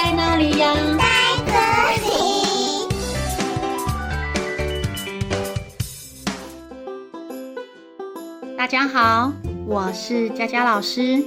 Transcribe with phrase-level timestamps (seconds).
[0.00, 0.72] 在哪里呀？
[0.96, 1.04] 在
[1.44, 1.50] 这
[2.06, 2.08] 里。
[8.56, 9.32] 大家好，
[9.66, 11.20] 我是佳佳老师。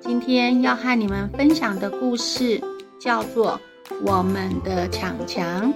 [0.00, 2.60] 今天要和你们分享的故事
[3.00, 3.60] 叫做
[4.04, 5.72] 《我们的强强》。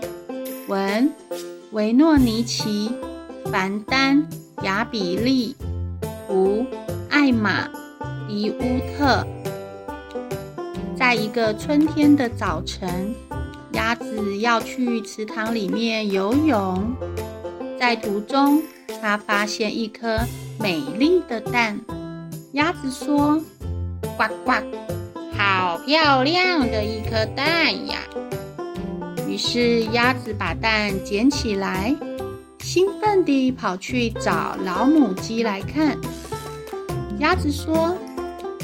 [0.66, 1.08] 文：
[1.70, 2.90] 维诺尼奇·
[3.52, 4.20] 凡丹·
[4.64, 5.54] 雅比利，
[6.26, 6.66] 图：
[7.08, 7.68] 艾玛·
[8.26, 9.24] 迪乌特。
[10.96, 13.14] 在一个春天的早晨，
[13.72, 16.94] 鸭子要去池塘里面游泳，
[17.78, 18.62] 在途中，
[19.00, 20.20] 它发现一颗
[20.58, 21.78] 美丽的蛋。
[22.52, 23.40] 鸭子说
[24.16, 24.52] ：“呱呱，
[25.36, 27.98] 好漂亮的一颗蛋呀！”
[29.26, 31.96] 于是鸭子把蛋捡起来，
[32.60, 35.96] 兴奋地跑去找老母鸡来看。
[37.18, 37.96] 鸭子说：“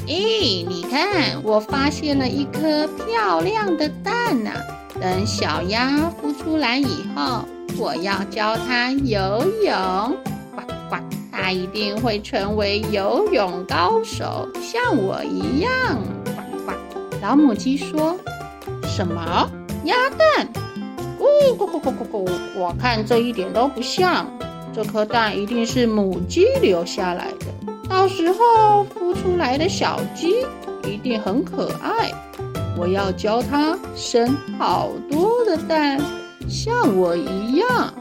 [0.09, 4.49] 诶，你看，我发现了一颗漂亮的蛋呢！
[4.99, 7.45] 等小鸭孵出来以后，
[7.77, 10.17] 我要教它游泳。”
[10.55, 10.95] 呱呱，
[11.31, 15.69] 它一定会成为游泳高手，像我一样。
[16.25, 16.73] 呱呱，
[17.21, 18.17] 老母鸡说
[18.89, 19.47] ：“什么
[19.83, 20.49] 鸭蛋？
[21.19, 22.27] 咕咕咕咕咕咕！
[22.55, 24.25] 我看这一点都不像。
[24.73, 27.45] 这颗蛋一定是母鸡留下来的。
[27.89, 30.45] 到时候孵出来的小鸡
[30.83, 32.11] 一定很可爱。
[32.77, 35.99] 我要教它生好多的蛋，
[36.47, 37.93] 像我一样。”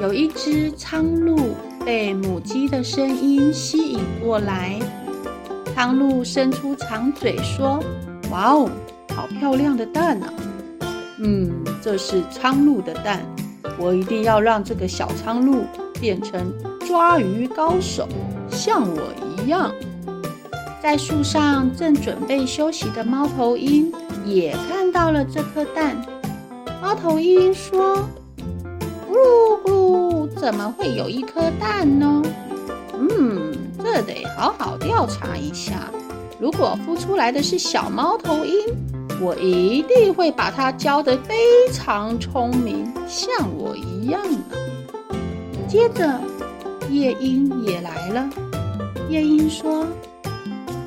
[0.00, 1.36] 有一只苍鹭。
[1.82, 4.78] 被母鸡的声音吸引过来，
[5.74, 7.82] 苍鹭伸出长嘴说
[8.30, 8.70] ：“哇哦，
[9.16, 10.28] 好漂亮的蛋啊！
[11.20, 13.24] 嗯，这是苍鹭的蛋，
[13.78, 15.64] 我一定要让这个小苍鹭
[15.98, 16.52] 变成
[16.86, 18.06] 抓鱼高手，
[18.50, 19.72] 像我一样。”
[20.82, 23.92] 在树上正准备休息的猫头鹰
[24.24, 25.96] 也看到了这颗蛋。
[26.82, 27.96] 猫头鹰说
[29.08, 32.22] ：“咕噜咕噜。”怎么会有一颗蛋呢？
[32.98, 33.52] 嗯，
[33.84, 35.90] 这得好好调查一下。
[36.38, 38.56] 如果孵出来的是小猫头鹰，
[39.20, 41.34] 我一定会把它教得非
[41.74, 44.38] 常聪明，像我一样呢。
[45.68, 46.18] 接着，
[46.90, 48.28] 夜莺也来了。
[49.08, 49.86] 夜莺说：“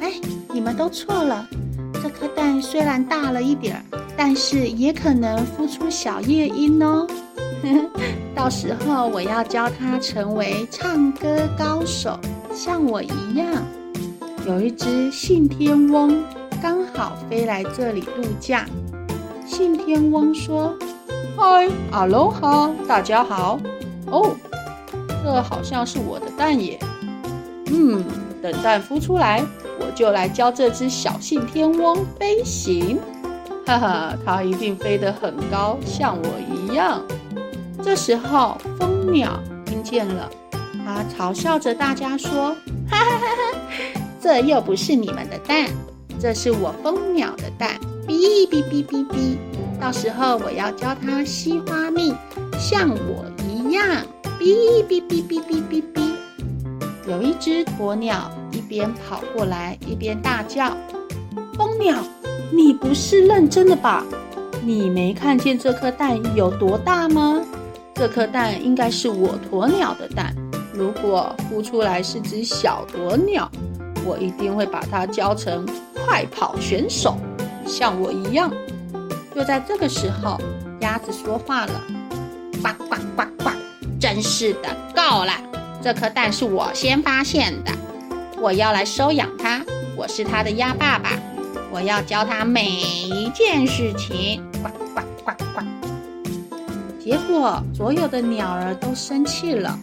[0.01, 0.13] 哎，
[0.51, 1.47] 你们都错了。
[1.93, 7.07] 这颗蛋虽然大了一点儿，但是也可能孵出小夜莺哦。
[8.35, 12.19] ”到时候我要教它成为唱歌高手，
[12.53, 13.47] 像我一样。
[14.45, 16.21] 有一只信天翁
[16.61, 18.65] 刚好飞来这里度假。
[19.45, 20.73] 信天翁说
[21.37, 23.57] ：“嗨，阿罗哈，大家好。
[24.07, 24.35] 哦，
[25.23, 26.77] 这好像是我的蛋耶。
[27.67, 28.03] 嗯，
[28.41, 29.43] 等蛋孵出来，
[29.79, 32.99] 我就来教这只小信天翁飞行。
[33.65, 37.01] 哈哈，它一定飞得很高，像我一样。”
[37.81, 40.29] 这时候，蜂鸟听见了，
[40.85, 42.55] 它嘲笑着大家说
[42.89, 45.69] ：“哈哈哈哈，这又不是你们的蛋，
[46.19, 47.79] 这是我蜂鸟的蛋。
[48.05, 49.37] 哔哔哔哔哔，
[49.79, 52.13] 到时候我要教它吸花蜜，
[52.59, 53.32] 像我。
[54.43, 56.03] 哔哔哔哔哔哔哔。”
[57.07, 60.75] 有一只鸵鸟一边跑过来，一边大叫
[61.57, 62.03] ：“蜂鸟，
[62.51, 64.03] 你不是认真的吧？
[64.63, 67.41] 你没看见这颗蛋有多大吗？”
[67.95, 70.35] 这颗蛋应该是我鸵鸟的蛋。
[70.73, 73.49] 如果孵出来是只小鸵鸟，
[74.05, 77.17] 我一定会把它教成快跑选手，
[77.65, 78.51] 像我一样。
[79.35, 80.39] 就在这个时候，
[80.79, 81.81] 鸭子说话了
[82.63, 83.49] ：“呱呱呱呱！
[84.13, 85.33] 真是的，够了！
[85.81, 87.71] 这颗蛋是我先发现的，
[88.39, 89.59] 我要来收养它。
[89.97, 91.09] 我是它的鸭爸爸，
[91.71, 94.39] 我要教它每一件事情。
[94.61, 95.65] 呱呱呱呱！”
[97.03, 99.79] 结果，所有的鸟儿都生气了，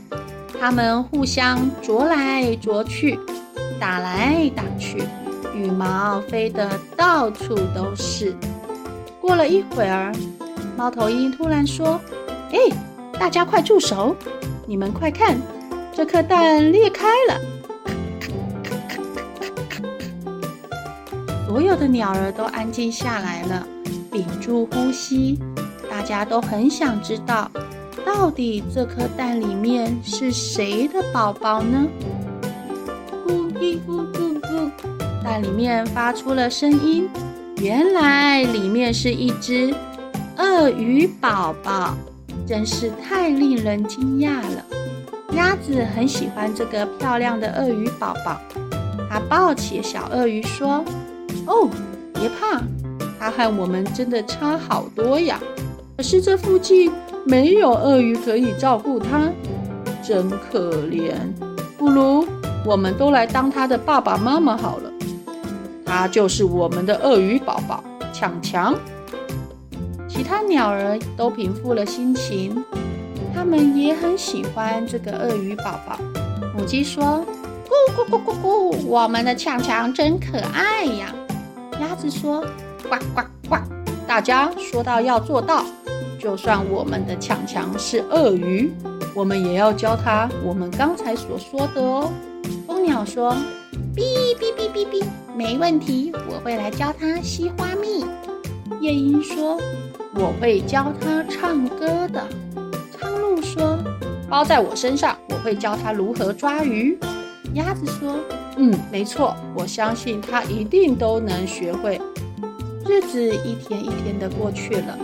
[0.60, 3.18] 它们互相啄来啄去，
[3.80, 5.02] 打来打去，
[5.52, 8.36] 羽毛飞得到处都是。
[9.20, 10.12] 过了一会儿，
[10.76, 12.00] 猫头鹰突然说
[12.52, 12.58] ：“哎，
[13.20, 14.16] 大家快住手！
[14.66, 15.36] 你们快看，
[15.94, 17.38] 这颗蛋裂开了！”
[21.46, 23.68] 所有的鸟儿都安静下来了，
[24.10, 25.38] 屏住呼吸。
[25.90, 27.50] 大家都很想知道，
[28.06, 31.86] 到底这颗蛋里面是谁的宝宝呢？
[33.26, 34.70] 咕叽咕咕咕，
[35.22, 37.06] 蛋里面发出了声音，
[37.58, 39.74] 原来里面是一只
[40.38, 41.94] 鳄鱼宝宝，
[42.50, 44.64] 真是太令人惊讶了。
[45.34, 48.40] 鸭子很喜欢这个漂亮的鳄鱼宝宝，
[49.08, 50.84] 它抱起小鳄鱼说
[51.46, 51.70] ：“哦，
[52.12, 52.60] 别怕。”
[53.20, 55.38] 它和我们真的差好多呀。
[55.96, 56.90] 可是这附近
[57.24, 59.30] 没有鳄鱼可以照顾它，
[60.02, 61.12] 真可怜。
[61.78, 62.26] 不如
[62.66, 64.90] 我们都来当它的爸爸妈妈好了。
[65.86, 68.74] 它就是我们的鳄鱼宝宝强强。
[70.20, 72.62] 其他鸟儿都平复了心情，
[73.34, 75.98] 它们也很喜欢这个鳄鱼宝宝。
[76.54, 77.24] 母鸡说
[77.64, 81.14] ：“咕咕咕咕咕，我们的强强真可爱呀。”
[81.80, 82.44] 鸭子说
[82.86, 83.56] ：“呱呱呱，
[84.06, 85.64] 大家说到要做到，
[86.18, 88.70] 就算我们的强强是鳄鱼，
[89.14, 92.12] 我们也要教他我们刚才所说的哦。”
[92.68, 93.34] 蜂鸟说
[93.96, 94.02] ：“哔
[94.38, 95.02] 哔哔哔哔，
[95.34, 98.04] 没问题，我会来教它吸花蜜。”
[98.80, 99.58] 夜莺说
[100.14, 102.26] ：“我会教他唱歌的。”
[102.92, 103.78] 苍鹭说
[104.28, 106.98] ：“包在我身上，我会教他如何抓鱼。”
[107.54, 108.16] 鸭子说
[108.56, 112.00] ：“嗯，没错，我相信他一定都能学会。”
[112.86, 114.98] 日子一天一天的过去了，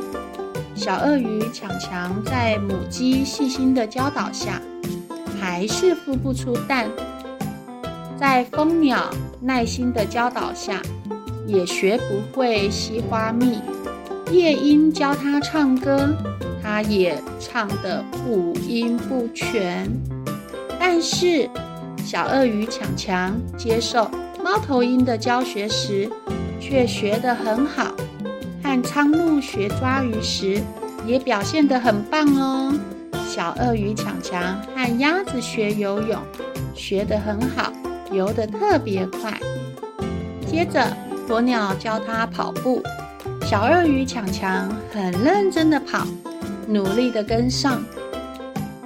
[0.74, 4.60] 小鳄鱼强强在母鸡细心的教导下，
[5.40, 6.88] 还是孵不出蛋；
[8.18, 9.08] 在蜂鸟
[9.40, 10.82] 耐心的教导下，
[11.46, 13.60] 也学不会吸花蜜，
[14.32, 16.16] 夜莺教他唱歌，
[16.62, 19.88] 他也唱得五音不全。
[20.78, 21.48] 但是，
[22.04, 24.10] 小鳄鱼强强接受
[24.42, 26.10] 猫头鹰的教学时，
[26.60, 27.94] 却学得很好；
[28.62, 30.60] 和苍鹭学抓鱼时，
[31.06, 32.74] 也表现得很棒哦。
[33.28, 36.20] 小鳄鱼强强和鸭子学游泳，
[36.74, 37.72] 学得很好，
[38.10, 39.38] 游得特别快。
[40.46, 40.84] 接着，
[41.28, 42.82] 鸵鸟教它跑步，
[43.48, 46.04] 小鳄鱼强强很认真地跑，
[46.66, 47.80] 努力地跟上。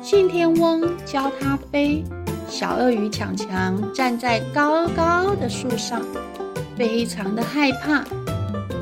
[0.03, 2.05] 信天翁教它飞，
[2.47, 6.03] 小鳄鱼强强站在高高的树上，
[6.77, 8.05] 非常的害怕，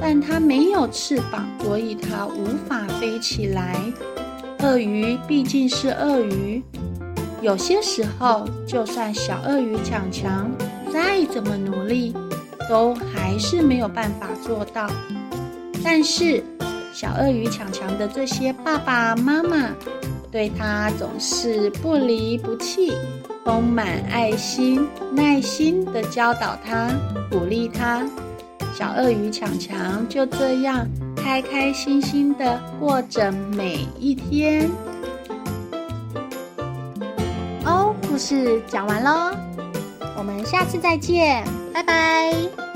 [0.01, 3.77] 但它没有翅膀，所以它无法飞起来。
[4.65, 6.61] 鳄鱼毕竟是鳄鱼，
[7.41, 10.51] 有些时候，就算小鳄鱼强强
[10.93, 12.17] 再怎么努力，
[12.69, 14.91] 都还是没有办法做到，
[15.85, 16.43] 但是
[16.93, 19.71] 小鳄鱼强强的这些爸爸妈妈
[20.31, 22.93] 对他总是不离不弃，
[23.45, 26.89] 充满爱心、耐心的教导他、
[27.31, 28.07] 鼓励他。
[28.75, 30.87] 小鳄鱼强强就这样
[31.17, 34.71] 开开心心的过着每一天。
[37.65, 39.35] 哦，故事讲完喽，
[40.17, 41.45] 我们下次再见。
[41.73, 42.68] 拜拜。